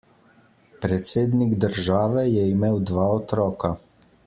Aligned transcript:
Predsednik 0.85 1.53
države 1.65 2.25
je 2.31 2.47
imel 2.55 2.83
dva 2.93 3.07
otroka. 3.21 3.75